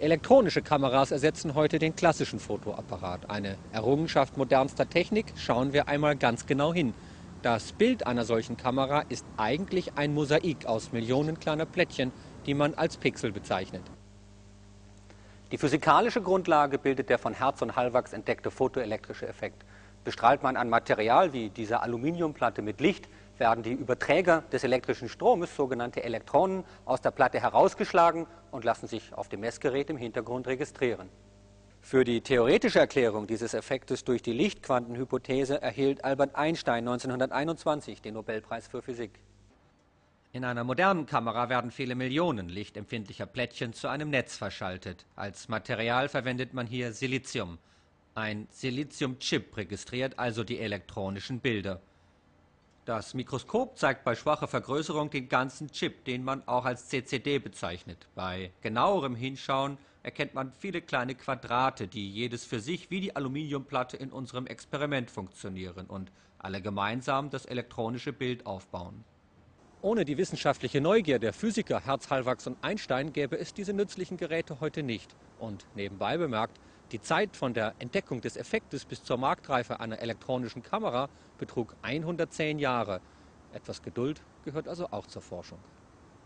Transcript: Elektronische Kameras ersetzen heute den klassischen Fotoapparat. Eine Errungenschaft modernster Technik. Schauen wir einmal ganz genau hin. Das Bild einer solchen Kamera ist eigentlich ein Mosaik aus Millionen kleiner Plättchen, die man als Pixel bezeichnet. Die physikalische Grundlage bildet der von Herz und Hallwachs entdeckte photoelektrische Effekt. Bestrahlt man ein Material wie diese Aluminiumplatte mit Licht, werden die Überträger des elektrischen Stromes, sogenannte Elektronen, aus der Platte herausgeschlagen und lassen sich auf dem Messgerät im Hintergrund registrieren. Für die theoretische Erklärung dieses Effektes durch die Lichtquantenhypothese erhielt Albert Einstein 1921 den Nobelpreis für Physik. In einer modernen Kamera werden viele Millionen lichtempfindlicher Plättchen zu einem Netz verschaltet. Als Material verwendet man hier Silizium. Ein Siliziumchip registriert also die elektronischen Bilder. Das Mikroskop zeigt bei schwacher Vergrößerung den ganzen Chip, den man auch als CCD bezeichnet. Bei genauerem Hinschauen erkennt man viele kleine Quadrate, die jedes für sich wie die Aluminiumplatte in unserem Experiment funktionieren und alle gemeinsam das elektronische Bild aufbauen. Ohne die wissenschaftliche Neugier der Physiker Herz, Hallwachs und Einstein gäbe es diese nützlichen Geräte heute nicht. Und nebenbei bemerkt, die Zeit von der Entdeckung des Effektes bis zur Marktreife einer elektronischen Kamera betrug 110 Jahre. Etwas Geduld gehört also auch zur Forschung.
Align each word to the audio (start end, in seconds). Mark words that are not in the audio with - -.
Elektronische 0.00 0.62
Kameras 0.62 1.10
ersetzen 1.10 1.54
heute 1.54 1.78
den 1.78 1.94
klassischen 1.94 2.40
Fotoapparat. 2.40 3.28
Eine 3.28 3.58
Errungenschaft 3.70 4.38
modernster 4.38 4.88
Technik. 4.88 5.26
Schauen 5.36 5.74
wir 5.74 5.88
einmal 5.88 6.16
ganz 6.16 6.46
genau 6.46 6.72
hin. 6.72 6.94
Das 7.42 7.72
Bild 7.72 8.06
einer 8.06 8.24
solchen 8.24 8.56
Kamera 8.56 9.02
ist 9.10 9.26
eigentlich 9.36 9.98
ein 9.98 10.14
Mosaik 10.14 10.64
aus 10.64 10.92
Millionen 10.92 11.38
kleiner 11.38 11.66
Plättchen, 11.66 12.12
die 12.46 12.54
man 12.54 12.72
als 12.72 12.96
Pixel 12.96 13.30
bezeichnet. 13.30 13.82
Die 15.52 15.58
physikalische 15.58 16.22
Grundlage 16.22 16.78
bildet 16.78 17.10
der 17.10 17.18
von 17.18 17.34
Herz 17.34 17.60
und 17.60 17.76
Hallwachs 17.76 18.14
entdeckte 18.14 18.50
photoelektrische 18.50 19.28
Effekt. 19.28 19.66
Bestrahlt 20.04 20.42
man 20.42 20.56
ein 20.56 20.70
Material 20.70 21.34
wie 21.34 21.50
diese 21.50 21.82
Aluminiumplatte 21.82 22.62
mit 22.62 22.80
Licht, 22.80 23.06
werden 23.40 23.64
die 23.64 23.72
Überträger 23.72 24.42
des 24.52 24.62
elektrischen 24.62 25.08
Stromes, 25.08 25.56
sogenannte 25.56 26.04
Elektronen, 26.04 26.64
aus 26.84 27.00
der 27.00 27.10
Platte 27.10 27.40
herausgeschlagen 27.40 28.26
und 28.52 28.64
lassen 28.64 28.86
sich 28.86 29.12
auf 29.14 29.28
dem 29.28 29.40
Messgerät 29.40 29.90
im 29.90 29.96
Hintergrund 29.96 30.46
registrieren. 30.46 31.08
Für 31.80 32.04
die 32.04 32.20
theoretische 32.20 32.78
Erklärung 32.78 33.26
dieses 33.26 33.54
Effektes 33.54 34.04
durch 34.04 34.22
die 34.22 34.34
Lichtquantenhypothese 34.34 35.60
erhielt 35.60 36.04
Albert 36.04 36.36
Einstein 36.36 36.86
1921 36.86 38.02
den 38.02 38.14
Nobelpreis 38.14 38.68
für 38.68 38.82
Physik. 38.82 39.18
In 40.32 40.44
einer 40.44 40.62
modernen 40.62 41.06
Kamera 41.06 41.48
werden 41.48 41.72
viele 41.72 41.96
Millionen 41.96 42.48
lichtempfindlicher 42.48 43.26
Plättchen 43.26 43.72
zu 43.72 43.88
einem 43.88 44.10
Netz 44.10 44.36
verschaltet. 44.36 45.06
Als 45.16 45.48
Material 45.48 46.08
verwendet 46.08 46.54
man 46.54 46.68
hier 46.68 46.92
Silizium. 46.92 47.58
Ein 48.14 48.46
Siliziumchip 48.50 49.56
registriert 49.56 50.18
also 50.18 50.44
die 50.44 50.60
elektronischen 50.60 51.40
Bilder. 51.40 51.80
Das 52.86 53.12
Mikroskop 53.12 53.78
zeigt 53.78 54.04
bei 54.04 54.14
schwacher 54.14 54.48
Vergrößerung 54.48 55.10
den 55.10 55.28
ganzen 55.28 55.70
Chip, 55.70 56.04
den 56.06 56.24
man 56.24 56.46
auch 56.48 56.64
als 56.64 56.88
CCD 56.88 57.38
bezeichnet. 57.38 58.08
Bei 58.14 58.52
genauerem 58.62 59.14
Hinschauen 59.14 59.76
erkennt 60.02 60.32
man 60.32 60.52
viele 60.52 60.80
kleine 60.80 61.14
Quadrate, 61.14 61.86
die 61.86 62.10
jedes 62.10 62.44
für 62.46 62.58
sich 62.58 62.90
wie 62.90 63.00
die 63.00 63.14
Aluminiumplatte 63.14 63.98
in 63.98 64.10
unserem 64.10 64.46
Experiment 64.46 65.10
funktionieren 65.10 65.86
und 65.86 66.10
alle 66.38 66.62
gemeinsam 66.62 67.28
das 67.28 67.44
elektronische 67.44 68.14
Bild 68.14 68.46
aufbauen. 68.46 69.04
Ohne 69.82 70.04
die 70.04 70.18
wissenschaftliche 70.18 70.82
Neugier 70.82 71.18
der 71.18 71.32
Physiker 71.32 71.80
Herz, 71.80 72.10
Hallwachs 72.10 72.46
und 72.46 72.62
Einstein 72.62 73.14
gäbe 73.14 73.38
es 73.38 73.54
diese 73.54 73.72
nützlichen 73.72 74.18
Geräte 74.18 74.60
heute 74.60 74.82
nicht. 74.82 75.08
Und 75.38 75.64
nebenbei 75.74 76.18
bemerkt, 76.18 76.58
die 76.92 77.00
Zeit 77.00 77.34
von 77.34 77.54
der 77.54 77.74
Entdeckung 77.78 78.20
des 78.20 78.36
Effektes 78.36 78.84
bis 78.84 79.02
zur 79.02 79.16
Marktreife 79.16 79.80
einer 79.80 79.98
elektronischen 80.00 80.62
Kamera 80.62 81.08
betrug 81.38 81.74
110 81.80 82.58
Jahre. 82.58 83.00
Etwas 83.54 83.80
Geduld 83.80 84.20
gehört 84.44 84.68
also 84.68 84.86
auch 84.90 85.06
zur 85.06 85.22
Forschung. 85.22 85.58